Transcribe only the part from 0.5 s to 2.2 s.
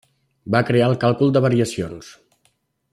Va crear el càlcul de variacions.